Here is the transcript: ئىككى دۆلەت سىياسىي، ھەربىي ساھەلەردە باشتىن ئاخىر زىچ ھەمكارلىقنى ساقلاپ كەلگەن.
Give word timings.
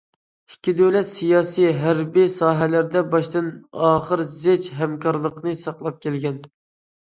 ئىككى 0.51 0.71
دۆلەت 0.77 1.07
سىياسىي، 1.09 1.67
ھەربىي 1.81 2.25
ساھەلەردە 2.35 3.03
باشتىن 3.11 3.51
ئاخىر 3.91 4.25
زىچ 4.31 4.71
ھەمكارلىقنى 4.81 5.55
ساقلاپ 5.61 6.03
كەلگەن. 6.09 6.43